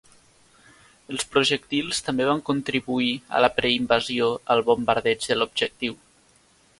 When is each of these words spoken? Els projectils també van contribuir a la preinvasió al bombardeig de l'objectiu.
Els 1.15 1.25
projectils 1.33 1.99
també 2.07 2.25
van 2.29 2.41
contribuir 2.47 3.11
a 3.37 3.41
la 3.45 3.51
preinvasió 3.59 4.31
al 4.55 4.65
bombardeig 4.71 5.29
de 5.33 5.39
l'objectiu. 5.39 5.99